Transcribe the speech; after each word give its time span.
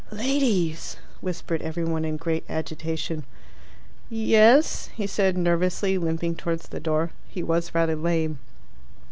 "Ladies!" 0.11 0.97
whispered 1.19 1.61
every 1.61 1.83
one 1.83 2.05
in 2.05 2.17
great 2.17 2.43
agitation. 2.49 3.23
"Yes?" 4.09 4.87
he 4.95 5.05
said 5.05 5.37
nervously, 5.37 5.95
limping 5.99 6.37
towards 6.37 6.69
the 6.69 6.79
door 6.79 7.11
(he 7.27 7.43
was 7.43 7.75
rather 7.75 7.95
lame). 7.95 8.39